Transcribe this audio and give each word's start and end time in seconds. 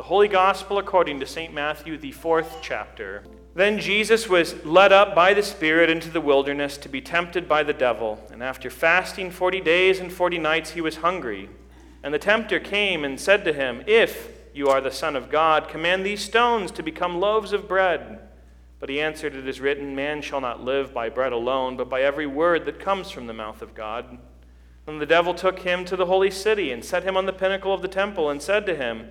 The 0.00 0.06
Holy 0.06 0.28
Gospel 0.28 0.78
according 0.78 1.20
to 1.20 1.26
St. 1.26 1.52
Matthew, 1.52 1.98
the 1.98 2.12
fourth 2.12 2.60
chapter. 2.62 3.22
Then 3.54 3.78
Jesus 3.78 4.30
was 4.30 4.64
led 4.64 4.94
up 4.94 5.14
by 5.14 5.34
the 5.34 5.42
Spirit 5.42 5.90
into 5.90 6.08
the 6.08 6.22
wilderness 6.22 6.78
to 6.78 6.88
be 6.88 7.02
tempted 7.02 7.46
by 7.46 7.64
the 7.64 7.74
devil. 7.74 8.18
And 8.32 8.42
after 8.42 8.70
fasting 8.70 9.30
forty 9.30 9.60
days 9.60 10.00
and 10.00 10.10
forty 10.10 10.38
nights, 10.38 10.70
he 10.70 10.80
was 10.80 10.96
hungry. 10.96 11.50
And 12.02 12.14
the 12.14 12.18
tempter 12.18 12.58
came 12.58 13.04
and 13.04 13.20
said 13.20 13.44
to 13.44 13.52
him, 13.52 13.84
If 13.86 14.32
you 14.54 14.68
are 14.68 14.80
the 14.80 14.90
Son 14.90 15.16
of 15.16 15.28
God, 15.28 15.68
command 15.68 16.06
these 16.06 16.24
stones 16.24 16.70
to 16.70 16.82
become 16.82 17.20
loaves 17.20 17.52
of 17.52 17.68
bread. 17.68 18.20
But 18.78 18.88
he 18.88 19.02
answered, 19.02 19.34
It 19.34 19.46
is 19.46 19.60
written, 19.60 19.94
Man 19.94 20.22
shall 20.22 20.40
not 20.40 20.64
live 20.64 20.94
by 20.94 21.10
bread 21.10 21.34
alone, 21.34 21.76
but 21.76 21.90
by 21.90 22.00
every 22.00 22.26
word 22.26 22.64
that 22.64 22.80
comes 22.80 23.10
from 23.10 23.26
the 23.26 23.34
mouth 23.34 23.60
of 23.60 23.74
God. 23.74 24.16
And 24.86 24.98
the 24.98 25.04
devil 25.04 25.34
took 25.34 25.58
him 25.58 25.84
to 25.84 25.94
the 25.94 26.06
holy 26.06 26.30
city 26.30 26.72
and 26.72 26.82
set 26.82 27.04
him 27.04 27.18
on 27.18 27.26
the 27.26 27.34
pinnacle 27.34 27.74
of 27.74 27.82
the 27.82 27.86
temple 27.86 28.30
and 28.30 28.40
said 28.40 28.64
to 28.64 28.74
him, 28.74 29.10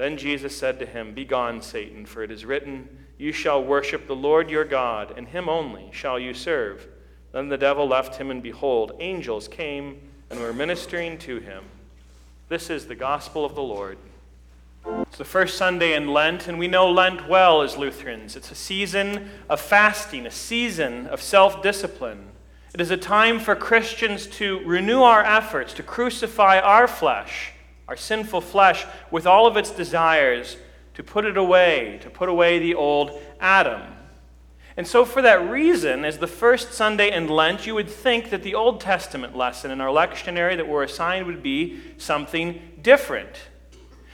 Then 0.00 0.16
Jesus 0.16 0.56
said 0.56 0.78
to 0.78 0.86
him, 0.86 1.12
Begone, 1.12 1.60
Satan, 1.60 2.06
for 2.06 2.22
it 2.22 2.30
is 2.30 2.46
written, 2.46 2.88
You 3.18 3.32
shall 3.32 3.62
worship 3.62 4.06
the 4.06 4.16
Lord 4.16 4.48
your 4.48 4.64
God, 4.64 5.12
and 5.14 5.28
him 5.28 5.46
only 5.46 5.90
shall 5.92 6.18
you 6.18 6.32
serve. 6.32 6.88
Then 7.32 7.50
the 7.50 7.58
devil 7.58 7.86
left 7.86 8.16
him, 8.16 8.30
and 8.30 8.42
behold, 8.42 8.92
angels 8.98 9.46
came 9.46 10.00
and 10.30 10.40
were 10.40 10.54
ministering 10.54 11.18
to 11.18 11.38
him. 11.40 11.64
This 12.48 12.70
is 12.70 12.86
the 12.86 12.94
gospel 12.94 13.44
of 13.44 13.54
the 13.54 13.62
Lord. 13.62 13.98
It's 14.86 15.18
the 15.18 15.24
first 15.26 15.58
Sunday 15.58 15.92
in 15.92 16.08
Lent, 16.08 16.48
and 16.48 16.58
we 16.58 16.66
know 16.66 16.90
Lent 16.90 17.28
well 17.28 17.60
as 17.60 17.76
Lutherans. 17.76 18.36
It's 18.36 18.50
a 18.50 18.54
season 18.54 19.28
of 19.50 19.60
fasting, 19.60 20.24
a 20.24 20.30
season 20.30 21.08
of 21.08 21.20
self 21.20 21.62
discipline. 21.62 22.28
It 22.72 22.80
is 22.80 22.90
a 22.90 22.96
time 22.96 23.38
for 23.38 23.54
Christians 23.54 24.26
to 24.38 24.60
renew 24.64 25.02
our 25.02 25.22
efforts 25.22 25.74
to 25.74 25.82
crucify 25.82 26.58
our 26.58 26.88
flesh 26.88 27.52
our 27.90 27.96
sinful 27.96 28.40
flesh, 28.40 28.86
with 29.10 29.26
all 29.26 29.48
of 29.48 29.56
its 29.56 29.72
desires, 29.72 30.56
to 30.94 31.02
put 31.02 31.24
it 31.24 31.36
away, 31.36 31.98
to 32.02 32.08
put 32.08 32.28
away 32.28 32.60
the 32.60 32.72
old 32.72 33.20
Adam. 33.40 33.82
And 34.76 34.86
so, 34.86 35.04
for 35.04 35.20
that 35.22 35.50
reason, 35.50 36.04
as 36.04 36.18
the 36.18 36.28
first 36.28 36.72
Sunday 36.72 37.12
in 37.12 37.26
Lent, 37.26 37.66
you 37.66 37.74
would 37.74 37.90
think 37.90 38.30
that 38.30 38.44
the 38.44 38.54
Old 38.54 38.80
Testament 38.80 39.36
lesson 39.36 39.72
in 39.72 39.80
our 39.80 39.88
lectionary 39.88 40.56
that 40.56 40.68
we're 40.68 40.84
assigned 40.84 41.26
would 41.26 41.42
be 41.42 41.80
something 41.98 42.62
different. 42.80 43.48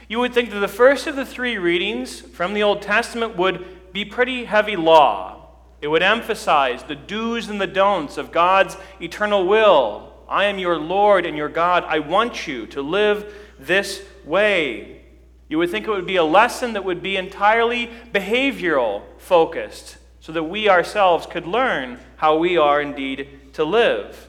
You 0.09 0.21
would 0.21 0.33
think 0.33 0.53
that 0.53 0.61
the 0.61 0.69
first 0.69 1.07
of 1.07 1.15
the 1.15 1.27
three 1.27 1.59
readings 1.59 2.19
from 2.19 2.55
the 2.55 2.63
Old 2.63 2.81
Testament 2.81 3.37
would 3.37 3.93
be 3.93 4.07
pretty 4.07 4.47
heavy 4.47 4.77
law. 4.77 5.49
It 5.83 5.89
would 5.89 6.03
emphasize 6.03 6.83
the 6.83 6.95
do's 6.95 7.51
and 7.51 7.61
the 7.61 7.67
don'ts 7.67 8.17
of 8.17 8.33
God's 8.33 8.79
eternal 9.03 9.47
will. 9.47 10.15
I 10.29 10.47
am 10.47 10.59
your 10.59 10.79
Lord 10.79 11.27
and 11.27 11.37
your 11.37 11.51
God. 11.51 11.85
I 11.87 11.99
want 11.99 12.47
you 12.47 12.67
to 12.69 12.81
live 12.81 13.33
this 13.59 14.03
way. 14.25 15.01
You 15.49 15.59
would 15.59 15.71
think 15.71 15.87
it 15.87 15.91
would 15.91 16.07
be 16.07 16.17
a 16.17 16.25
lesson 16.25 16.73
that 16.73 16.85
would 16.85 17.03
be 17.03 17.17
entirely 17.17 17.91
behavioral 18.13 19.03
focused 19.19 19.99
so 20.21 20.33
that 20.33 20.45
we 20.45 20.69
ourselves 20.69 21.27
could 21.27 21.47
learn 21.47 22.01
how 22.17 22.37
we 22.37 22.57
are 22.57 22.81
indeed 22.81 23.53
to 23.53 23.65
live. 23.65 24.29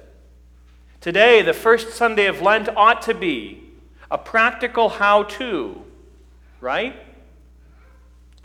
Today, 1.02 1.42
the 1.42 1.54
first 1.54 1.92
Sunday 1.94 2.28
of 2.28 2.42
Lent 2.42 2.70
ought 2.76 3.02
to 3.04 3.14
be 3.14 3.64
a 4.12 4.18
practical 4.18 4.90
how 4.90 5.24
to, 5.24 5.82
right? 6.62 6.96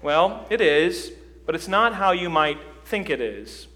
Well, 0.00 0.46
it 0.50 0.60
is, 0.60 1.12
but 1.44 1.54
it's 1.54 1.68
not 1.68 1.94
how 1.94 2.12
you 2.12 2.30
might 2.30 2.58
think 2.84 3.10
it 3.10 3.20
is. 3.20 3.68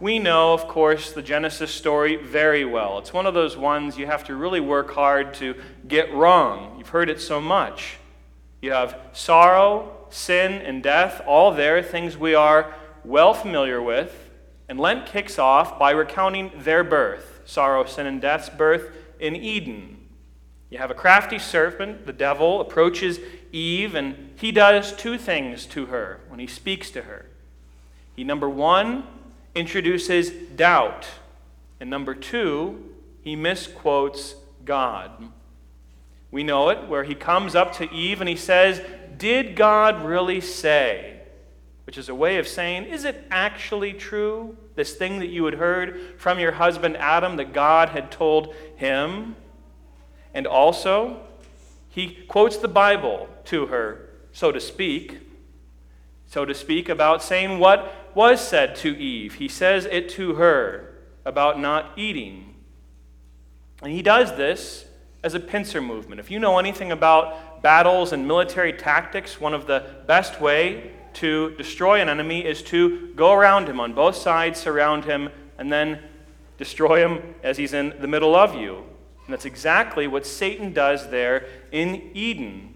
We 0.00 0.20
know, 0.20 0.52
of 0.52 0.68
course, 0.68 1.12
the 1.12 1.22
Genesis 1.22 1.72
story 1.72 2.14
very 2.16 2.64
well. 2.64 2.98
It's 2.98 3.12
one 3.12 3.26
of 3.26 3.34
those 3.34 3.56
ones 3.56 3.98
you 3.98 4.06
have 4.06 4.22
to 4.24 4.36
really 4.36 4.60
work 4.60 4.92
hard 4.92 5.34
to 5.34 5.56
get 5.88 6.14
wrong. 6.14 6.76
You've 6.78 6.90
heard 6.90 7.10
it 7.10 7.20
so 7.20 7.40
much. 7.40 7.98
You 8.62 8.70
have 8.70 8.96
sorrow, 9.12 10.06
sin, 10.10 10.52
and 10.52 10.84
death, 10.84 11.20
all 11.26 11.52
there, 11.52 11.82
things 11.82 12.16
we 12.16 12.34
are 12.34 12.74
well 13.04 13.34
familiar 13.34 13.82
with. 13.82 14.30
And 14.68 14.78
Lent 14.78 15.06
kicks 15.06 15.36
off 15.38 15.78
by 15.78 15.90
recounting 15.90 16.52
their 16.56 16.84
birth 16.84 17.40
sorrow, 17.44 17.84
sin, 17.86 18.06
and 18.06 18.20
death's 18.20 18.50
birth 18.50 18.92
in 19.18 19.34
Eden. 19.34 19.96
You 20.68 20.76
have 20.78 20.90
a 20.90 20.94
crafty 20.94 21.38
serpent, 21.38 22.04
the 22.04 22.12
devil, 22.12 22.60
approaches 22.60 23.18
Eve, 23.52 23.94
and 23.94 24.34
he 24.36 24.52
does 24.52 24.94
two 24.94 25.16
things 25.16 25.64
to 25.66 25.86
her 25.86 26.20
when 26.28 26.40
he 26.40 26.46
speaks 26.46 26.90
to 26.90 27.02
her. 27.02 27.24
He, 28.14 28.22
number 28.22 28.50
one, 28.50 29.04
introduces 29.58 30.30
doubt. 30.30 31.06
And 31.80 31.90
number 31.90 32.14
two, 32.14 32.94
he 33.22 33.36
misquotes 33.36 34.34
God. 34.64 35.10
We 36.30 36.42
know 36.42 36.68
it 36.68 36.88
where 36.88 37.04
he 37.04 37.14
comes 37.14 37.54
up 37.54 37.74
to 37.76 37.92
Eve 37.92 38.20
and 38.20 38.28
he 38.28 38.36
says, 38.36 38.80
Did 39.16 39.56
God 39.56 40.04
really 40.04 40.40
say? 40.40 41.20
Which 41.86 41.96
is 41.96 42.08
a 42.08 42.14
way 42.14 42.38
of 42.38 42.46
saying, 42.46 42.84
Is 42.84 43.04
it 43.04 43.26
actually 43.30 43.94
true? 43.94 44.56
This 44.74 44.94
thing 44.94 45.20
that 45.20 45.28
you 45.28 45.44
had 45.46 45.54
heard 45.54 46.18
from 46.18 46.38
your 46.38 46.52
husband 46.52 46.96
Adam 46.98 47.36
that 47.36 47.52
God 47.52 47.88
had 47.90 48.10
told 48.10 48.54
him? 48.76 49.36
And 50.34 50.46
also, 50.46 51.20
he 51.88 52.24
quotes 52.28 52.58
the 52.58 52.68
Bible 52.68 53.28
to 53.46 53.66
her, 53.66 54.10
so 54.32 54.52
to 54.52 54.60
speak, 54.60 55.18
so 56.26 56.44
to 56.44 56.54
speak, 56.54 56.88
about 56.88 57.22
saying 57.22 57.58
what 57.58 57.92
was 58.14 58.46
said 58.46 58.76
to 58.76 58.96
Eve. 58.96 59.34
He 59.34 59.48
says 59.48 59.86
it 59.86 60.08
to 60.10 60.34
her 60.34 60.94
about 61.24 61.60
not 61.60 61.92
eating. 61.96 62.54
And 63.82 63.92
he 63.92 64.02
does 64.02 64.36
this 64.36 64.86
as 65.22 65.34
a 65.34 65.40
pincer 65.40 65.80
movement. 65.80 66.20
If 66.20 66.30
you 66.30 66.38
know 66.38 66.58
anything 66.58 66.92
about 66.92 67.62
battles 67.62 68.12
and 68.12 68.26
military 68.26 68.72
tactics, 68.72 69.40
one 69.40 69.54
of 69.54 69.66
the 69.66 69.84
best 70.06 70.40
way 70.40 70.92
to 71.14 71.54
destroy 71.56 72.00
an 72.00 72.08
enemy 72.08 72.44
is 72.44 72.62
to 72.62 73.12
go 73.14 73.32
around 73.32 73.68
him 73.68 73.80
on 73.80 73.92
both 73.92 74.16
sides, 74.16 74.60
surround 74.60 75.04
him, 75.04 75.30
and 75.58 75.72
then 75.72 76.00
destroy 76.56 77.06
him 77.06 77.34
as 77.42 77.56
he's 77.56 77.72
in 77.72 77.94
the 78.00 78.06
middle 78.06 78.34
of 78.34 78.54
you. 78.54 78.84
And 79.26 79.32
that's 79.32 79.44
exactly 79.44 80.06
what 80.06 80.24
Satan 80.24 80.72
does 80.72 81.10
there 81.10 81.46
in 81.72 82.10
Eden. 82.14 82.74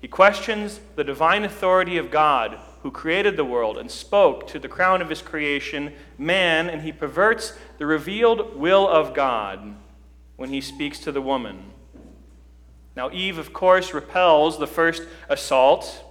He 0.00 0.08
questions 0.08 0.80
the 0.96 1.04
divine 1.04 1.44
authority 1.44 1.98
of 1.98 2.10
God 2.10 2.58
who 2.82 2.90
created 2.90 3.36
the 3.36 3.44
world 3.44 3.76
and 3.76 3.90
spoke 3.90 4.46
to 4.48 4.58
the 4.58 4.68
crown 4.68 5.02
of 5.02 5.10
his 5.10 5.22
creation, 5.22 5.92
man, 6.16 6.68
and 6.70 6.82
he 6.82 6.92
perverts 6.92 7.52
the 7.78 7.86
revealed 7.86 8.56
will 8.56 8.88
of 8.88 9.14
God 9.14 9.74
when 10.36 10.50
he 10.50 10.60
speaks 10.60 10.98
to 11.00 11.12
the 11.12 11.20
woman. 11.20 11.72
Now, 12.96 13.10
Eve, 13.10 13.38
of 13.38 13.52
course, 13.52 13.94
repels 13.94 14.58
the 14.58 14.66
first 14.66 15.02
assault. 15.28 16.04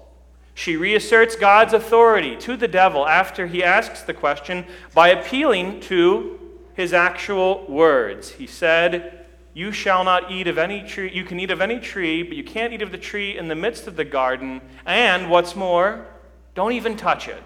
She 0.53 0.75
reasserts 0.75 1.35
God's 1.35 1.73
authority 1.73 2.35
to 2.37 2.55
the 2.55 2.67
devil 2.67 3.07
after 3.07 3.47
he 3.47 3.63
asks 3.63 4.03
the 4.03 4.13
question 4.13 4.65
by 4.93 5.09
appealing 5.09 5.81
to 5.81 6.39
his 6.75 6.93
actual 6.93 7.65
words. 7.67 8.31
He 8.31 8.47
said, 8.47 9.25
You 9.53 9.71
shall 9.71 10.03
not 10.03 10.31
eat 10.31 10.47
of 10.47 10.57
any 10.57 10.87
tree, 10.87 11.11
you 11.11 11.23
can 11.23 11.39
eat 11.39 11.51
of 11.51 11.61
any 11.61 11.79
tree, 11.79 12.23
but 12.23 12.37
you 12.37 12.43
can't 12.43 12.71
eat 12.71 12.81
of 12.81 12.91
the 12.91 12.97
tree 12.97 13.37
in 13.37 13.47
the 13.47 13.55
midst 13.55 13.87
of 13.87 13.95
the 13.95 14.05
garden. 14.05 14.61
And 14.85 15.29
what's 15.29 15.55
more, 15.55 16.05
don't 16.59 16.73
even 16.73 16.97
touch 16.97 17.29
it, 17.29 17.41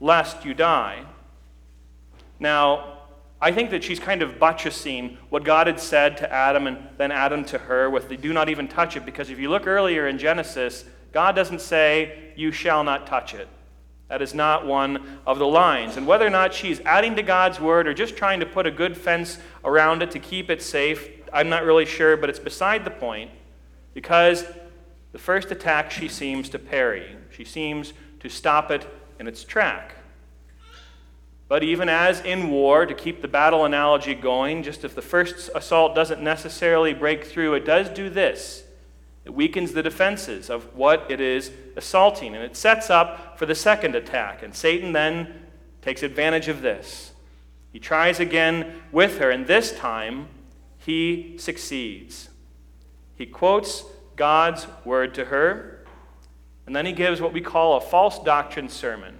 lest 0.00 0.46
you 0.46 0.54
die. 0.54 1.04
Now, 2.38 3.00
I 3.38 3.52
think 3.52 3.68
that 3.68 3.84
she's 3.84 4.00
kind 4.00 4.22
of 4.22 4.38
buttressing 4.38 5.18
what 5.28 5.44
God 5.44 5.66
had 5.66 5.78
said 5.78 6.16
to 6.16 6.32
Adam 6.32 6.66
and 6.66 6.78
then 6.96 7.12
Adam 7.12 7.44
to 7.44 7.58
her 7.58 7.90
with 7.90 8.08
the 8.08 8.16
do 8.16 8.32
not 8.32 8.48
even 8.48 8.66
touch 8.66 8.96
it, 8.96 9.04
because 9.04 9.28
if 9.28 9.38
you 9.38 9.50
look 9.50 9.66
earlier 9.66 10.08
in 10.08 10.16
Genesis, 10.16 10.86
God 11.12 11.36
doesn't 11.36 11.60
say, 11.60 12.32
you 12.34 12.50
shall 12.50 12.82
not 12.82 13.06
touch 13.06 13.34
it. 13.34 13.46
That 14.08 14.22
is 14.22 14.32
not 14.32 14.64
one 14.64 15.20
of 15.26 15.38
the 15.38 15.46
lines. 15.46 15.98
And 15.98 16.06
whether 16.06 16.26
or 16.26 16.30
not 16.30 16.54
she's 16.54 16.80
adding 16.86 17.16
to 17.16 17.22
God's 17.22 17.60
word 17.60 17.86
or 17.86 17.92
just 17.92 18.16
trying 18.16 18.40
to 18.40 18.46
put 18.46 18.66
a 18.66 18.70
good 18.70 18.96
fence 18.96 19.38
around 19.66 20.02
it 20.02 20.12
to 20.12 20.18
keep 20.18 20.48
it 20.48 20.62
safe, 20.62 21.10
I'm 21.30 21.50
not 21.50 21.64
really 21.64 21.84
sure, 21.84 22.16
but 22.16 22.30
it's 22.30 22.38
beside 22.38 22.86
the 22.86 22.90
point 22.90 23.32
because 23.92 24.46
the 25.12 25.18
first 25.18 25.50
attack 25.50 25.90
she 25.90 26.08
seems 26.08 26.48
to 26.48 26.58
parry. 26.58 27.16
She 27.30 27.44
seems 27.44 27.92
to 28.20 28.28
stop 28.28 28.70
it 28.70 28.86
in 29.18 29.26
its 29.26 29.44
track. 29.44 29.96
But 31.48 31.64
even 31.64 31.88
as 31.88 32.20
in 32.20 32.48
war, 32.48 32.86
to 32.86 32.94
keep 32.94 33.22
the 33.22 33.28
battle 33.28 33.64
analogy 33.64 34.14
going, 34.14 34.62
just 34.62 34.84
if 34.84 34.94
the 34.94 35.02
first 35.02 35.50
assault 35.54 35.96
doesn't 35.96 36.22
necessarily 36.22 36.94
break 36.94 37.24
through, 37.24 37.54
it 37.54 37.64
does 37.64 37.88
do 37.88 38.08
this. 38.08 38.62
It 39.24 39.34
weakens 39.34 39.72
the 39.72 39.82
defenses 39.82 40.48
of 40.48 40.76
what 40.76 41.10
it 41.10 41.20
is 41.20 41.50
assaulting, 41.76 42.34
and 42.36 42.44
it 42.44 42.56
sets 42.56 42.88
up 42.88 43.38
for 43.38 43.46
the 43.46 43.54
second 43.54 43.96
attack. 43.96 44.42
And 44.42 44.54
Satan 44.54 44.92
then 44.92 45.42
takes 45.82 46.02
advantage 46.02 46.46
of 46.48 46.62
this. 46.62 47.12
He 47.72 47.78
tries 47.78 48.20
again 48.20 48.80
with 48.92 49.18
her, 49.18 49.30
and 49.30 49.46
this 49.46 49.72
time 49.72 50.28
he 50.78 51.36
succeeds. 51.38 52.30
He 53.16 53.26
quotes 53.26 53.84
God's 54.16 54.66
word 54.84 55.14
to 55.14 55.26
her, 55.26 55.79
and 56.70 56.76
then 56.76 56.86
he 56.86 56.92
gives 56.92 57.20
what 57.20 57.32
we 57.32 57.40
call 57.40 57.76
a 57.76 57.80
false 57.80 58.20
doctrine 58.20 58.68
sermon. 58.68 59.16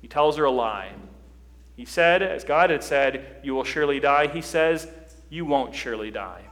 He 0.00 0.06
tells 0.06 0.36
her 0.36 0.44
a 0.44 0.52
lie. 0.52 0.92
He 1.74 1.84
said, 1.84 2.22
as 2.22 2.44
God 2.44 2.70
had 2.70 2.84
said, 2.84 3.40
You 3.42 3.56
will 3.56 3.64
surely 3.64 3.98
die. 3.98 4.28
He 4.28 4.40
says, 4.40 4.86
You 5.28 5.44
won't 5.44 5.74
surely 5.74 6.12
die. 6.12 6.42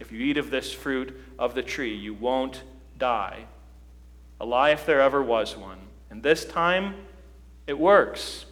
If 0.00 0.10
you 0.10 0.18
eat 0.18 0.38
of 0.38 0.50
this 0.50 0.72
fruit 0.72 1.16
of 1.38 1.54
the 1.54 1.62
tree, 1.62 1.94
you 1.94 2.14
won't 2.14 2.64
die. 2.98 3.44
A 4.40 4.44
lie 4.44 4.70
if 4.70 4.84
there 4.86 5.00
ever 5.00 5.22
was 5.22 5.56
one. 5.56 5.78
And 6.10 6.20
this 6.20 6.44
time, 6.44 6.96
it 7.68 7.78
works. 7.78 8.46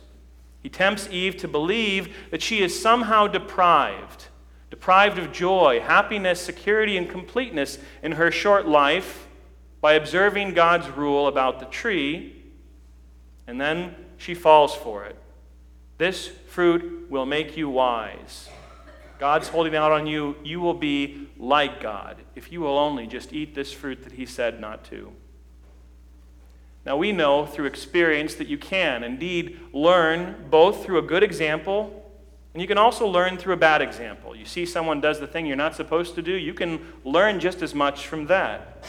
He 0.62 0.68
tempts 0.68 1.08
Eve 1.10 1.36
to 1.38 1.48
believe 1.48 2.14
that 2.30 2.42
she 2.42 2.62
is 2.62 2.80
somehow 2.80 3.26
deprived, 3.26 4.26
deprived 4.70 5.18
of 5.18 5.32
joy, 5.32 5.80
happiness, 5.80 6.40
security, 6.40 6.96
and 6.96 7.10
completeness 7.10 7.80
in 8.04 8.12
her 8.12 8.30
short 8.30 8.68
life 8.68 9.26
by 9.84 9.92
observing 9.92 10.54
God's 10.54 10.88
rule 10.88 11.26
about 11.28 11.60
the 11.60 11.66
tree, 11.66 12.42
and 13.46 13.60
then 13.60 13.94
she 14.16 14.32
falls 14.32 14.74
for 14.74 15.04
it. 15.04 15.14
This 15.98 16.26
fruit 16.26 17.10
will 17.10 17.26
make 17.26 17.54
you 17.54 17.68
wise. 17.68 18.48
God's 19.18 19.48
holding 19.48 19.76
out 19.76 19.92
on 19.92 20.06
you. 20.06 20.36
You 20.42 20.62
will 20.62 20.72
be 20.72 21.28
like 21.36 21.82
God 21.82 22.16
if 22.34 22.50
you 22.50 22.62
will 22.62 22.78
only 22.78 23.06
just 23.06 23.34
eat 23.34 23.54
this 23.54 23.74
fruit 23.74 24.04
that 24.04 24.12
He 24.14 24.24
said 24.24 24.58
not 24.58 24.84
to. 24.84 25.12
Now, 26.86 26.96
we 26.96 27.12
know 27.12 27.44
through 27.44 27.66
experience 27.66 28.36
that 28.36 28.48
you 28.48 28.56
can 28.56 29.04
indeed 29.04 29.60
learn 29.74 30.46
both 30.48 30.82
through 30.82 30.96
a 30.96 31.02
good 31.02 31.22
example 31.22 32.10
and 32.54 32.62
you 32.62 32.66
can 32.66 32.78
also 32.78 33.06
learn 33.06 33.36
through 33.36 33.52
a 33.52 33.58
bad 33.58 33.82
example. 33.82 34.34
You 34.34 34.46
see 34.46 34.64
someone 34.64 35.02
does 35.02 35.20
the 35.20 35.26
thing 35.26 35.44
you're 35.44 35.56
not 35.56 35.76
supposed 35.76 36.14
to 36.14 36.22
do, 36.22 36.32
you 36.32 36.54
can 36.54 36.80
learn 37.04 37.38
just 37.38 37.60
as 37.60 37.74
much 37.74 38.06
from 38.06 38.28
that. 38.28 38.82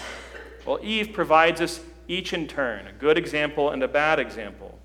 Well, 0.66 0.80
Eve 0.82 1.14
provides 1.14 1.62
us 1.62 1.80
each 2.08 2.34
in 2.34 2.48
turn 2.48 2.88
a 2.88 2.92
good 2.92 3.18
example 3.18 3.70
and 3.70 3.84
a 3.84 3.88
bad 3.88 4.20
example. 4.20 4.78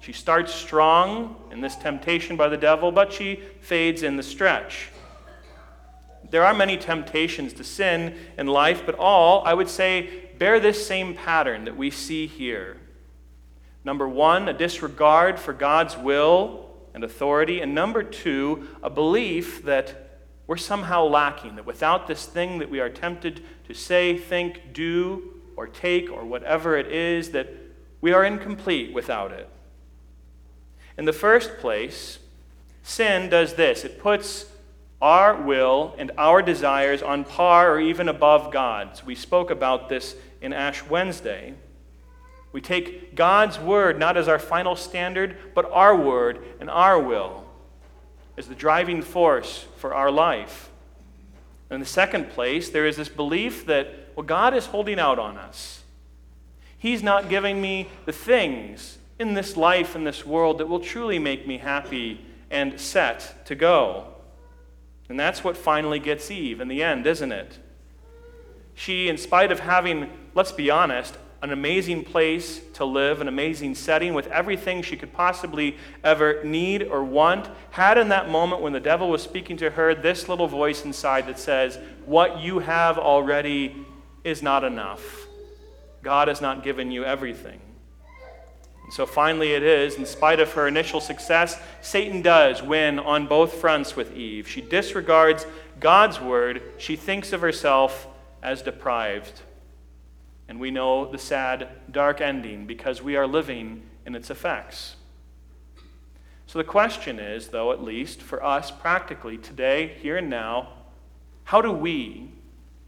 She 0.00 0.12
starts 0.12 0.54
strong 0.54 1.36
in 1.50 1.60
this 1.60 1.76
temptation 1.76 2.36
by 2.36 2.48
the 2.48 2.56
devil, 2.56 2.90
but 2.90 3.12
she 3.12 3.42
fades 3.60 4.02
in 4.02 4.16
the 4.16 4.22
stretch. 4.22 4.88
There 6.30 6.44
are 6.44 6.54
many 6.54 6.76
temptations 6.76 7.52
to 7.54 7.64
sin 7.64 8.16
in 8.38 8.46
life, 8.46 8.84
but 8.86 8.94
all, 8.94 9.42
I 9.44 9.52
would 9.52 9.68
say, 9.68 10.30
bear 10.38 10.60
this 10.60 10.86
same 10.86 11.14
pattern 11.14 11.64
that 11.64 11.76
we 11.76 11.90
see 11.90 12.26
here. 12.26 12.76
Number 13.84 14.08
one, 14.08 14.48
a 14.48 14.52
disregard 14.52 15.38
for 15.38 15.52
God's 15.52 15.96
will 15.96 16.70
and 16.94 17.02
authority. 17.02 17.60
And 17.60 17.74
number 17.74 18.02
two, 18.02 18.68
a 18.82 18.90
belief 18.90 19.64
that 19.64 20.09
we're 20.50 20.56
somehow 20.56 21.04
lacking, 21.04 21.54
that 21.54 21.64
without 21.64 22.08
this 22.08 22.26
thing 22.26 22.58
that 22.58 22.68
we 22.68 22.80
are 22.80 22.88
tempted 22.88 23.40
to 23.68 23.72
say, 23.72 24.18
think, 24.18 24.72
do, 24.72 25.34
or 25.54 25.68
take, 25.68 26.10
or 26.10 26.24
whatever 26.24 26.76
it 26.76 26.88
is, 26.88 27.30
that 27.30 27.46
we 28.00 28.12
are 28.12 28.24
incomplete 28.24 28.92
without 28.92 29.30
it. 29.30 29.48
In 30.98 31.04
the 31.04 31.12
first 31.12 31.58
place, 31.58 32.18
sin 32.82 33.30
does 33.30 33.54
this 33.54 33.84
it 33.84 34.00
puts 34.00 34.46
our 35.00 35.40
will 35.40 35.94
and 35.96 36.10
our 36.18 36.42
desires 36.42 37.00
on 37.00 37.22
par 37.22 37.72
or 37.72 37.80
even 37.80 38.08
above 38.08 38.52
God's. 38.52 39.06
We 39.06 39.14
spoke 39.14 39.52
about 39.52 39.88
this 39.88 40.16
in 40.42 40.52
Ash 40.52 40.84
Wednesday. 40.84 41.54
We 42.50 42.60
take 42.60 43.14
God's 43.14 43.60
word 43.60 44.00
not 44.00 44.16
as 44.16 44.26
our 44.26 44.40
final 44.40 44.74
standard, 44.74 45.36
but 45.54 45.70
our 45.70 45.94
word 45.94 46.44
and 46.58 46.68
our 46.68 46.98
will 47.00 47.46
as 48.40 48.48
the 48.48 48.54
driving 48.54 49.02
force 49.02 49.66
for 49.76 49.94
our 49.94 50.10
life. 50.10 50.70
In 51.70 51.78
the 51.78 51.86
second 51.86 52.30
place, 52.30 52.70
there 52.70 52.86
is 52.86 52.96
this 52.96 53.10
belief 53.10 53.66
that, 53.66 54.08
well, 54.16 54.24
God 54.24 54.54
is 54.54 54.64
holding 54.64 54.98
out 54.98 55.18
on 55.18 55.36
us. 55.36 55.82
He's 56.78 57.02
not 57.02 57.28
giving 57.28 57.60
me 57.60 57.88
the 58.06 58.12
things 58.12 58.96
in 59.18 59.34
this 59.34 59.58
life, 59.58 59.94
in 59.94 60.04
this 60.04 60.24
world, 60.24 60.56
that 60.56 60.66
will 60.66 60.80
truly 60.80 61.18
make 61.18 61.46
me 61.46 61.58
happy 61.58 62.24
and 62.50 62.80
set 62.80 63.44
to 63.44 63.54
go. 63.54 64.06
And 65.10 65.20
that's 65.20 65.44
what 65.44 65.54
finally 65.54 65.98
gets 65.98 66.30
Eve 66.30 66.62
in 66.62 66.68
the 66.68 66.82
end, 66.82 67.06
isn't 67.06 67.32
it? 67.32 67.58
She, 68.74 69.10
in 69.10 69.18
spite 69.18 69.52
of 69.52 69.60
having, 69.60 70.10
let's 70.34 70.52
be 70.52 70.70
honest, 70.70 71.18
an 71.42 71.52
amazing 71.52 72.04
place 72.04 72.60
to 72.74 72.84
live, 72.84 73.20
an 73.20 73.28
amazing 73.28 73.74
setting 73.74 74.12
with 74.12 74.26
everything 74.26 74.82
she 74.82 74.96
could 74.96 75.12
possibly 75.12 75.76
ever 76.04 76.44
need 76.44 76.82
or 76.82 77.02
want, 77.02 77.48
had 77.70 77.96
in 77.96 78.10
that 78.10 78.28
moment 78.28 78.60
when 78.60 78.74
the 78.74 78.80
devil 78.80 79.08
was 79.08 79.22
speaking 79.22 79.56
to 79.56 79.70
her 79.70 79.94
this 79.94 80.28
little 80.28 80.46
voice 80.46 80.84
inside 80.84 81.26
that 81.26 81.38
says, 81.38 81.78
What 82.04 82.40
you 82.40 82.58
have 82.58 82.98
already 82.98 83.74
is 84.22 84.42
not 84.42 84.64
enough. 84.64 85.26
God 86.02 86.28
has 86.28 86.40
not 86.40 86.62
given 86.62 86.90
you 86.90 87.04
everything. 87.04 87.60
So 88.90 89.06
finally, 89.06 89.52
it 89.52 89.62
is, 89.62 89.94
in 89.94 90.04
spite 90.04 90.40
of 90.40 90.52
her 90.54 90.66
initial 90.66 91.00
success, 91.00 91.60
Satan 91.80 92.22
does 92.22 92.60
win 92.62 92.98
on 92.98 93.28
both 93.28 93.54
fronts 93.54 93.94
with 93.94 94.14
Eve. 94.16 94.48
She 94.48 94.60
disregards 94.60 95.46
God's 95.78 96.20
word, 96.20 96.62
she 96.76 96.96
thinks 96.96 97.32
of 97.32 97.40
herself 97.40 98.08
as 98.42 98.62
deprived. 98.62 99.40
And 100.50 100.58
we 100.58 100.72
know 100.72 101.08
the 101.08 101.16
sad, 101.16 101.68
dark 101.92 102.20
ending 102.20 102.66
because 102.66 103.00
we 103.00 103.14
are 103.14 103.26
living 103.26 103.82
in 104.04 104.16
its 104.16 104.30
effects. 104.30 104.96
So 106.48 106.58
the 106.58 106.64
question 106.64 107.20
is, 107.20 107.48
though, 107.48 107.70
at 107.70 107.84
least 107.84 108.20
for 108.20 108.42
us 108.44 108.72
practically 108.72 109.38
today, 109.38 109.96
here 110.02 110.16
and 110.16 110.28
now, 110.28 110.70
how 111.44 111.62
do 111.62 111.70
we, 111.70 112.32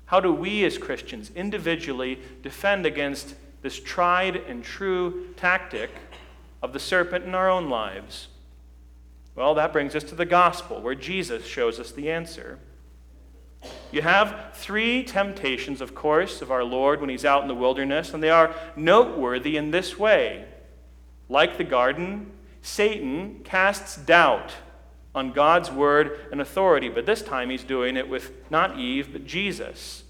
how 0.07 0.19
do 0.19 0.33
we 0.33 0.65
as 0.65 0.77
Christians 0.77 1.31
individually 1.37 2.19
defend 2.43 2.85
against 2.85 3.37
this 3.63 3.79
tried 3.79 4.35
and 4.35 4.65
true 4.65 5.29
tactic 5.37 5.91
of 6.65 6.73
the 6.73 6.81
serpent 6.81 7.25
in 7.27 7.35
our 7.37 7.49
own 7.49 7.71
lives? 7.71 8.27
Well, 9.37 9.55
that 9.55 9.73
brings 9.73 9.95
us 9.95 10.03
to 10.05 10.17
the 10.17 10.27
gospel, 10.27 10.83
where 10.83 10.97
Jesus 10.97 11.47
shows 11.47 11.79
us 11.79 11.93
the 11.93 12.11
answer. 12.11 12.59
You 13.91 14.03
have 14.03 14.51
three 14.55 15.05
temptations, 15.05 15.81
of 15.81 15.95
course, 15.95 16.43
of 16.43 16.51
our 16.51 16.65
Lord 16.65 17.01
when 17.01 17.11
he's 17.11 17.25
out 17.25 17.43
in 17.43 17.49
the 17.49 17.55
wilderness, 17.55 18.15
and 18.15 18.23
they 18.23 18.31
are 18.31 18.55
noteworthy 18.75 19.57
in 19.57 19.71
this 19.71 19.99
way. 19.99 20.47
Like 21.29 21.59
the 21.59 21.65
garden, 21.65 22.33
Satan 22.63 23.41
casts 23.45 23.97
doubt 23.97 24.55
on 25.15 25.33
God's 25.33 25.71
word 25.71 26.27
and 26.33 26.41
authority, 26.41 26.89
but 26.89 27.07
this 27.07 27.23
time 27.23 27.51
he's 27.51 27.65
doing 27.65 27.97
it 27.97 28.09
with 28.09 28.33
not 28.51 28.79
Eve, 28.79 29.13
but 29.13 29.27
Jesus. 29.27 30.05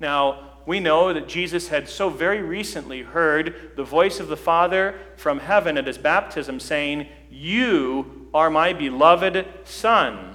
Now, 0.00 0.50
we 0.66 0.80
know 0.80 1.12
that 1.12 1.28
Jesus 1.28 1.68
had 1.68 1.88
so 1.88 2.08
very 2.08 2.42
recently 2.42 3.02
heard 3.02 3.72
the 3.76 3.84
voice 3.84 4.20
of 4.20 4.28
the 4.28 4.36
Father 4.36 4.98
from 5.16 5.40
heaven 5.40 5.76
at 5.76 5.86
his 5.86 5.98
baptism 5.98 6.60
saying, 6.60 7.06
You 7.30 8.28
are 8.34 8.50
my 8.50 8.72
beloved 8.72 9.46
Son. 9.64 10.31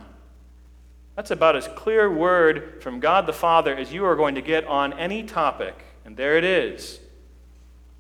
That's 1.17 1.31
about 1.31 1.55
as 1.55 1.67
clear 1.69 2.11
word 2.11 2.81
from 2.81 2.99
God 2.99 3.25
the 3.25 3.33
Father 3.33 3.75
as 3.75 3.91
you 3.91 4.05
are 4.05 4.15
going 4.15 4.35
to 4.35 4.41
get 4.41 4.65
on 4.65 4.93
any 4.93 5.23
topic. 5.23 5.83
And 6.05 6.15
there 6.15 6.37
it 6.37 6.43
is. 6.43 6.99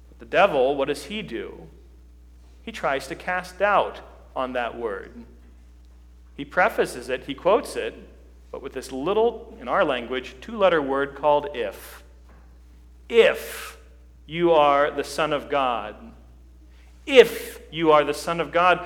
But 0.07 0.19
the 0.19 0.25
devil, 0.25 0.75
what 0.75 0.87
does 0.87 1.05
he 1.05 1.23
do? 1.23 1.67
He 2.61 2.71
tries 2.71 3.07
to 3.07 3.15
cast 3.15 3.57
doubt 3.57 4.01
on 4.35 4.53
that 4.53 4.77
word. 4.77 5.25
He 6.35 6.45
prefaces 6.45 7.09
it, 7.09 7.23
he 7.25 7.33
quotes 7.33 7.75
it, 7.75 7.95
but 8.51 8.61
with 8.61 8.73
this 8.73 8.91
little, 8.91 9.57
in 9.59 9.67
our 9.67 9.83
language, 9.83 10.35
two 10.39 10.55
letter 10.55 10.81
word 10.81 11.15
called 11.15 11.47
if 11.55 12.03
if 13.09 13.79
you 14.27 14.51
are 14.51 14.91
the 14.91 15.03
Son 15.03 15.33
of 15.33 15.49
God. 15.49 15.95
If 17.07 17.61
you 17.71 17.91
are 17.91 18.03
the 18.03 18.13
Son 18.13 18.39
of 18.39 18.51
God, 18.51 18.85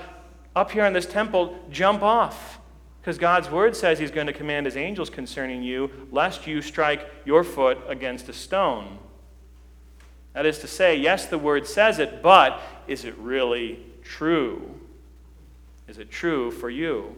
up 0.55 0.71
here 0.71 0.85
in 0.85 0.93
this 0.93 1.05
temple, 1.05 1.59
jump 1.69 2.01
off. 2.01 2.60
Because 3.01 3.17
God's 3.17 3.49
word 3.49 3.75
says 3.75 3.97
he's 3.97 4.11
going 4.11 4.27
to 4.27 4.33
command 4.33 4.67
his 4.67 4.77
angels 4.77 5.09
concerning 5.09 5.63
you, 5.63 5.89
lest 6.11 6.45
you 6.45 6.61
strike 6.61 7.09
your 7.25 7.43
foot 7.43 7.79
against 7.87 8.29
a 8.29 8.33
stone. 8.33 8.99
That 10.33 10.45
is 10.45 10.59
to 10.59 10.67
say, 10.67 10.95
yes, 10.95 11.25
the 11.25 11.39
word 11.39 11.65
says 11.65 11.97
it, 11.97 12.21
but 12.21 12.61
is 12.87 13.03
it 13.03 13.17
really 13.17 13.79
true? 14.03 14.79
Is 15.87 15.97
it 15.97 16.11
true 16.11 16.51
for 16.51 16.69
you? 16.69 17.15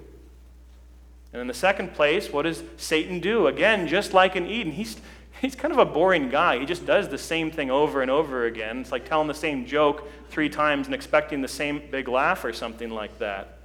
And 1.34 1.42
in 1.42 1.48
the 1.48 1.54
second 1.54 1.94
place, 1.94 2.32
what 2.32 2.44
does 2.44 2.64
Satan 2.78 3.20
do? 3.20 3.48
Again, 3.48 3.88
just 3.88 4.14
like 4.14 4.38
in 4.38 4.48
Eden, 4.48 4.72
he's, 4.72 5.02
he's 5.42 5.56
kind 5.56 5.74
of 5.74 5.80
a 5.80 5.86
boring 5.86 6.30
guy. 6.30 6.60
He 6.60 6.66
just 6.66 6.86
does 6.86 7.10
the 7.10 7.18
same 7.18 7.52
thing 7.52 7.70
over 7.70 8.02
and 8.02 8.10
over 8.10 8.46
again. 8.46 8.80
It's 8.80 8.92
like 8.92 9.08
telling 9.08 9.28
the 9.28 9.34
same 9.34 9.66
joke 9.66 10.08
three 10.30 10.50
times 10.50 10.88
and 10.88 10.96
expecting 10.96 11.42
the 11.42 11.48
same 11.48 11.82
big 11.92 12.08
laugh 12.08 12.46
or 12.46 12.54
something 12.54 12.90
like 12.90 13.20
that. 13.20 13.63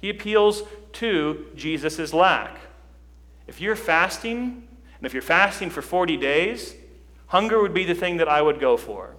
He 0.00 0.10
appeals 0.10 0.62
to 0.94 1.46
Jesus' 1.56 2.12
lack. 2.12 2.58
If 3.46 3.60
you're 3.60 3.76
fasting 3.76 4.66
And 4.98 5.06
if 5.06 5.12
you're 5.12 5.22
fasting 5.22 5.68
for 5.68 5.82
40 5.82 6.16
days, 6.16 6.74
hunger 7.26 7.60
would 7.60 7.74
be 7.74 7.84
the 7.84 7.94
thing 7.94 8.16
that 8.16 8.28
I 8.28 8.40
would 8.40 8.58
go 8.58 8.76
for. 8.76 9.14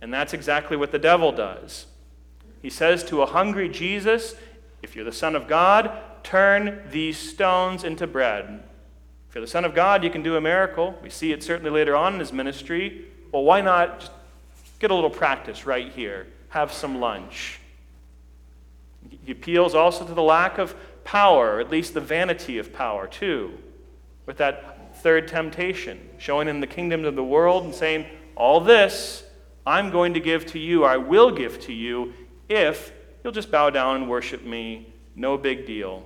And 0.00 0.12
that's 0.12 0.34
exactly 0.34 0.76
what 0.76 0.92
the 0.92 0.98
devil 0.98 1.32
does. 1.32 1.86
He 2.60 2.70
says 2.70 3.02
to 3.04 3.22
a 3.22 3.26
hungry 3.26 3.68
Jesus, 3.68 4.34
If 4.82 4.94
you're 4.94 5.04
the 5.04 5.12
Son 5.12 5.34
of 5.34 5.48
God, 5.48 5.90
turn 6.22 6.82
these 6.90 7.16
stones 7.16 7.82
into 7.82 8.06
bread. 8.06 8.62
If 9.28 9.34
you're 9.34 9.44
the 9.44 9.50
Son 9.50 9.64
of 9.64 9.74
God, 9.74 10.04
you 10.04 10.10
can 10.10 10.22
do 10.22 10.36
a 10.36 10.40
miracle. 10.40 10.98
We 11.02 11.08
see 11.08 11.32
it 11.32 11.42
certainly 11.42 11.70
later 11.70 11.96
on 11.96 12.14
in 12.14 12.20
his 12.20 12.32
ministry. 12.32 13.06
Well, 13.32 13.44
why 13.44 13.62
not 13.62 14.00
just 14.00 14.12
get 14.78 14.90
a 14.90 14.94
little 14.94 15.08
practice 15.10 15.64
right 15.64 15.90
here? 15.90 16.26
Have 16.50 16.72
some 16.72 17.00
lunch. 17.00 17.58
He 19.24 19.32
appeals 19.32 19.74
also 19.74 20.06
to 20.06 20.14
the 20.14 20.22
lack 20.22 20.58
of 20.58 20.74
power, 21.04 21.56
or 21.56 21.60
at 21.60 21.70
least 21.70 21.94
the 21.94 22.00
vanity 22.00 22.58
of 22.58 22.72
power, 22.72 23.06
too, 23.06 23.58
with 24.26 24.36
that 24.38 24.96
third 25.02 25.28
temptation, 25.28 26.00
showing 26.18 26.48
in 26.48 26.60
the 26.60 26.66
kingdom 26.66 27.04
of 27.04 27.16
the 27.16 27.24
world 27.24 27.64
and 27.64 27.74
saying, 27.74 28.06
All 28.36 28.60
this 28.60 29.24
I'm 29.66 29.90
going 29.90 30.14
to 30.14 30.20
give 30.20 30.46
to 30.46 30.58
you, 30.58 30.84
I 30.84 30.96
will 30.96 31.30
give 31.30 31.60
to 31.62 31.72
you, 31.72 32.12
if 32.48 32.92
you'll 33.22 33.32
just 33.32 33.50
bow 33.50 33.70
down 33.70 33.96
and 33.96 34.10
worship 34.10 34.44
me. 34.44 34.92
No 35.14 35.36
big 35.36 35.66
deal. 35.66 36.04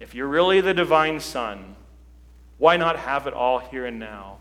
If 0.00 0.14
you're 0.14 0.28
really 0.28 0.60
the 0.60 0.74
divine 0.74 1.20
Son, 1.20 1.76
why 2.58 2.76
not 2.76 2.96
have 2.96 3.26
it 3.26 3.34
all 3.34 3.58
here 3.58 3.86
and 3.86 3.98
now? 3.98 4.38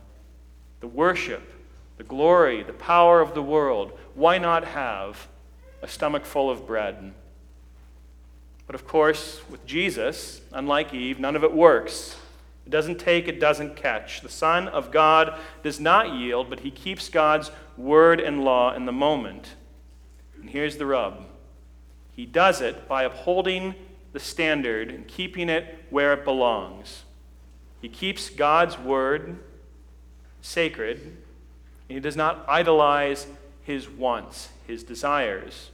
The 0.80 0.88
worship, 0.88 1.54
the 1.98 2.04
glory, 2.04 2.64
the 2.64 2.74
power 2.74 3.22
of 3.22 3.34
the 3.34 3.42
world. 3.42 3.98
Why 4.16 4.38
not 4.38 4.66
have 4.66 5.28
a 5.82 5.88
stomach 5.88 6.26
full 6.26 6.50
of 6.50 6.68
bread? 6.68 7.14
But 8.68 8.76
of 8.76 8.86
course, 8.86 9.42
with 9.50 9.66
Jesus, 9.66 10.42
unlike 10.52 10.94
Eve, 10.94 11.20
none 11.20 11.36
of 11.36 11.44
it 11.44 11.54
works. 11.54 12.18
It 12.66 12.70
doesn't 12.70 13.00
take, 13.00 13.30
it 13.30 13.40
doesn't 13.40 13.78
catch. 13.78 14.20
The 14.20 14.30
Son 14.30 14.68
of 14.68 14.92
God 14.92 15.40
does 15.64 15.80
not 15.80 16.14
yield, 16.14 16.50
but 16.50 16.60
he 16.60 16.70
keeps 16.70 17.08
God's 17.08 17.50
word 17.78 18.20
and 18.20 18.44
law 18.44 18.76
in 18.76 18.86
the 18.86 18.92
moment. 18.92 19.56
And 20.36 20.50
here's 20.50 20.76
the 20.76 20.86
rub 20.86 21.26
He 22.12 22.26
does 22.26 22.60
it 22.60 22.88
by 22.88 23.04
upholding 23.04 23.74
the 24.12 24.20
standard 24.20 24.92
and 24.92 25.08
keeping 25.08 25.48
it 25.48 25.86
where 25.90 26.12
it 26.12 26.26
belongs. 26.26 27.04
He 27.82 27.88
keeps 27.88 28.30
God's 28.30 28.78
word 28.78 29.40
sacred, 30.42 31.00
and 31.00 31.96
he 31.96 32.00
does 32.00 32.18
not 32.18 32.44
idolize 32.50 33.28
his 33.64 33.88
wants, 33.90 34.50
his 34.66 34.84
desires. 34.84 35.72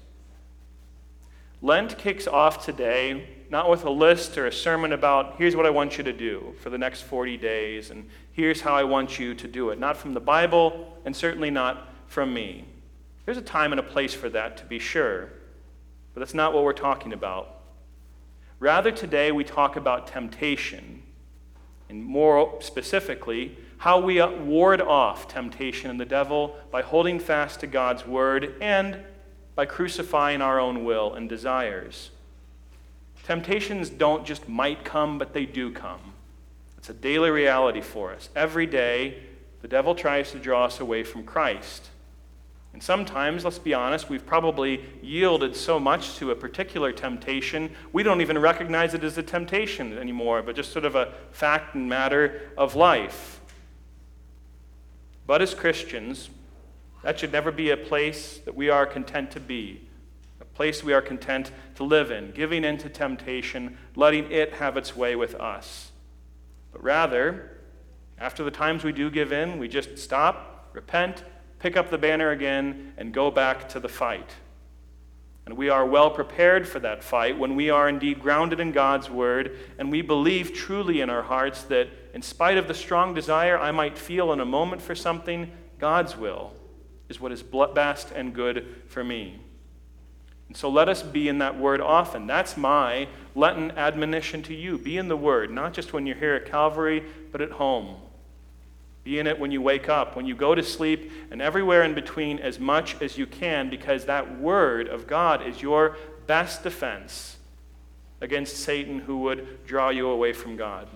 Lent 1.63 1.98
kicks 1.98 2.27
off 2.27 2.65
today 2.65 3.25
not 3.50 3.70
with 3.70 3.86
a 3.86 3.89
list 3.89 4.38
or 4.38 4.48
a 4.48 4.51
sermon 4.51 4.91
about, 4.91 5.36
here's 5.38 5.55
what 5.55 5.65
I 5.65 5.70
want 5.70 5.98
you 5.98 6.03
to 6.03 6.12
do 6.12 6.53
for 6.60 6.70
the 6.70 6.77
next 6.77 7.03
40 7.03 7.38
days, 7.38 7.89
and 7.89 8.10
here's 8.34 8.60
how 8.60 8.75
I 8.75 8.84
want 8.84 9.17
you 9.17 9.34
to 9.36 9.48
do 9.48 9.70
it. 9.70 9.79
Not 9.79 9.96
from 9.96 10.13
the 10.13 10.20
Bible, 10.20 10.98
and 11.05 11.15
certainly 11.15 11.50
not 11.50 11.88
from 12.08 12.34
me. 12.34 12.65
There's 13.25 13.38
a 13.38 13.41
time 13.41 13.72
and 13.72 13.79
a 13.79 13.84
place 13.84 14.13
for 14.13 14.27
that, 14.29 14.58
to 14.58 14.65
be 14.65 14.77
sure, 14.77 15.29
but 16.13 16.20
that's 16.20 16.34
not 16.34 16.53
what 16.53 16.63
we're 16.63 16.74
talking 16.74 17.13
about. 17.13 17.62
Rather, 18.60 18.91
today 18.91 19.32
we 19.32 19.46
talk 19.46 19.77
about 19.77 20.08
temptation, 20.08 21.01
and 21.88 22.03
more 22.03 22.60
specifically, 22.60 23.58
how 23.77 24.01
we 24.01 24.22
ward 24.22 24.82
off 24.82 25.29
temptation 25.29 25.89
and 25.89 26.00
the 26.00 26.05
devil 26.05 26.58
by 26.72 26.82
holding 26.82 27.20
fast 27.20 27.62
to 27.62 27.67
God's 27.67 28.05
word 28.05 28.55
and 28.60 29.00
by 29.55 29.65
crucifying 29.65 30.41
our 30.41 30.60
own 30.60 30.83
will 30.83 31.13
and 31.13 31.29
desires. 31.29 32.10
Temptations 33.24 33.89
don't 33.89 34.25
just 34.25 34.50
might 34.50 34.83
come, 34.83 35.17
but 35.17 35.33
they 35.33 35.45
do 35.45 35.72
come. 35.72 36.13
It's 36.77 36.89
a 36.89 36.93
daily 36.93 37.29
reality 37.29 37.81
for 37.81 38.12
us. 38.12 38.29
Every 38.36 38.65
day, 38.65 39.17
the 39.62 39.67
devil 39.67 39.95
tries 39.95 40.31
to 40.31 40.39
draw 40.39 40.65
us 40.65 40.81
away 40.81 41.03
from 41.03 41.24
Christ. 41.24 41.89
And 42.74 42.81
sometimes, 42.81 43.45
let's 43.45 43.60
be 43.60 43.74
honest, 43.74 44.10
we've 44.10 44.25
probably 44.25 44.83
yielded 45.01 45.55
so 45.55 45.79
much 45.79 46.17
to 46.17 46.31
a 46.31 46.36
particular 46.36 46.91
temptation, 46.91 47.74
we 47.93 48.01
don't 48.01 48.19
even 48.19 48.38
recognize 48.38 48.95
it 48.95 49.03
as 49.03 49.17
a 49.17 49.24
temptation 49.24 49.98
anymore, 49.98 50.41
but 50.41 50.55
just 50.55 50.74
sort 50.74 50.83
of 50.83 50.95
a 50.95 51.13
fact 51.31 51.75
and 51.75 51.88
matter 51.88 52.51
of 52.57 52.75
life. 52.75 53.39
But 55.27 55.41
as 55.41 55.53
Christians, 55.53 56.29
that 57.03 57.19
should 57.19 57.31
never 57.31 57.51
be 57.51 57.69
a 57.69 57.77
place 57.77 58.39
that 58.45 58.55
we 58.55 58.69
are 58.69 58.86
content 58.86 59.29
to 59.31 59.39
be, 59.39 59.88
a 60.41 60.45
place 60.45 60.83
we 60.83 60.93
are 60.93 61.01
content 61.01 61.51
to 61.75 61.83
live 61.83 62.12
in, 62.12 62.31
giving 62.31 62.63
in 62.63 62.77
to 62.79 62.89
temptation, 62.89 63.77
letting 63.95 64.31
it 64.31 64.53
have 64.53 64.77
its 64.77 64.95
way 64.95 65.15
with 65.15 65.36
us. 65.36 65.91
But 66.72 66.81
rather, 66.81 67.57
after 68.17 68.43
the 68.43 68.51
times 68.51 68.83
we 68.83 68.93
do 68.93 69.12
give 69.12 69.33
in, 69.33 69.60
we 69.60 69.67
just 69.67 69.98
stop, 69.98 70.69
repent, 70.74 71.24
pick 71.60 71.75
up 71.75 71.91
the 71.91 71.98
banner 71.98 72.31
again, 72.31 72.93
and 72.98 73.13
go 73.13 73.29
back 73.29 73.67
to 73.69 73.81
the 73.81 73.89
fight. 73.89 74.31
And 75.45 75.57
we 75.57 75.69
are 75.69 75.86
well 75.86 76.10
prepared 76.10 76.65
for 76.65 76.79
that 76.79 77.03
fight 77.03 77.38
when 77.38 77.57
we 77.57 77.69
are 77.69 77.89
indeed 77.89 78.22
grounded 78.22 78.62
in 78.62 78.72
God's 78.72 79.10
word 79.10 79.57
and 79.77 79.91
we 79.91 80.01
believe 80.01 80.53
truly 80.53 81.01
in 81.01 81.10
our 81.10 81.22
hearts 81.22 81.63
that, 81.63 81.89
in 82.13 82.22
spite 82.22 82.57
of 82.57 82.69
the 82.69 82.74
strong 82.74 83.13
desire 83.13 83.57
I 83.57 83.72
might 83.72 83.98
feel 83.98 84.31
in 84.31 84.39
a 84.39 84.45
moment 84.45 84.81
for 84.81 84.95
something, 84.95 85.51
God's 85.79 86.15
will 86.15 86.53
is 87.13 87.22
what 87.22 87.32
is 87.32 87.43
best 87.43 88.12
and 88.12 88.34
good 88.34 88.65
for 88.88 89.03
me. 89.03 89.39
And 90.48 90.58
so 90.58 90.67
let 90.67 90.89
us 90.89 91.03
be 91.03 91.29
in 91.29 91.38
that 91.39 91.60
word 91.60 91.79
often. 91.79 92.25
That's 92.25 92.58
my 92.58 93.08
Lenten 93.36 93.72
admonition 93.77 94.41
to 94.43 94.53
you. 94.55 94.79
Be 94.79 94.98
in 94.98 95.10
the 95.10 95.17
word, 95.17 95.51
not 95.51 95.74
just 95.74 95.93
when 95.93 96.08
you're 96.08 96.17
here 96.17 96.34
at 96.34 96.46
Calvary, 96.48 97.03
but 97.32 97.39
at 97.39 97.51
home. 97.51 97.98
Be 99.03 99.20
in 99.20 99.27
it 99.27 99.39
when 99.39 99.51
you 99.51 99.62
wake 99.62 99.89
up, 99.89 100.15
when 100.15 100.25
you 100.25 100.36
go 100.36 100.55
to 100.55 100.63
sleep, 100.63 101.12
and 101.29 101.39
everywhere 101.39 101.84
in 101.84 101.93
between 101.93 102.39
as 102.39 102.60
much 102.60 103.00
as 103.00 103.15
you 103.15 103.27
can, 103.27 103.70
because 103.70 104.05
that 104.05 104.39
word 104.39 104.88
of 104.88 105.05
God 105.05 105.46
is 105.46 105.62
your 105.62 105.98
best 106.25 106.63
defense 106.63 107.38
against 108.22 108.58
Satan 108.58 109.00
who 109.00 109.20
would 109.20 109.65
draw 109.67 109.89
you 109.89 110.08
away 110.08 110.34
from 110.34 110.55
God. 110.55 110.88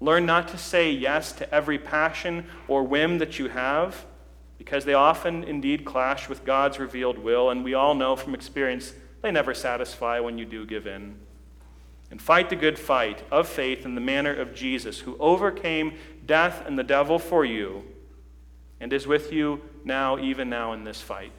Learn 0.00 0.26
not 0.26 0.48
to 0.48 0.58
say 0.58 0.90
yes 0.90 1.32
to 1.32 1.54
every 1.54 1.78
passion 1.78 2.46
or 2.66 2.82
whim 2.82 3.18
that 3.18 3.38
you 3.38 3.48
have 3.48 4.04
because 4.58 4.84
they 4.84 4.94
often 4.94 5.44
indeed 5.44 5.84
clash 5.84 6.28
with 6.28 6.44
God's 6.44 6.78
revealed 6.78 7.18
will, 7.18 7.48
and 7.50 7.64
we 7.64 7.74
all 7.74 7.94
know 7.94 8.16
from 8.16 8.34
experience 8.34 8.92
they 9.22 9.30
never 9.30 9.54
satisfy 9.54 10.20
when 10.20 10.36
you 10.36 10.44
do 10.44 10.66
give 10.66 10.86
in. 10.86 11.16
And 12.10 12.20
fight 12.20 12.50
the 12.50 12.56
good 12.56 12.78
fight 12.78 13.22
of 13.30 13.48
faith 13.48 13.84
in 13.84 13.94
the 13.94 14.00
manner 14.00 14.34
of 14.34 14.54
Jesus, 14.54 15.00
who 15.00 15.16
overcame 15.18 15.94
death 16.26 16.64
and 16.66 16.78
the 16.78 16.84
devil 16.84 17.18
for 17.18 17.44
you, 17.44 17.84
and 18.80 18.92
is 18.92 19.06
with 19.06 19.32
you 19.32 19.60
now, 19.84 20.18
even 20.18 20.50
now 20.50 20.72
in 20.72 20.84
this 20.84 21.00
fight. 21.00 21.32